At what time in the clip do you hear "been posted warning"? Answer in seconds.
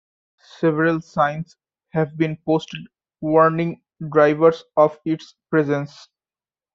2.17-3.83